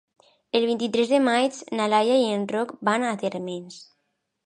El 0.59 0.63
vint-i-tres 0.69 1.11
de 1.11 1.19
maig 1.27 1.61
na 1.81 1.89
Laia 1.93 2.19
i 2.25 2.27
en 2.41 2.49
Roc 2.57 2.75
van 2.91 3.09
a 3.11 3.15
Térmens. 3.25 3.83